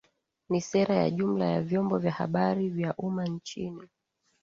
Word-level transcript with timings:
ni 0.49 0.61
sera 0.61 0.95
ya 0.95 1.09
jumla 1.11 1.45
ya 1.45 1.61
vyombo 1.61 1.97
vya 1.97 2.11
habari 2.11 2.69
vya 2.69 2.93
umma 2.97 3.25
nchini 3.25 3.89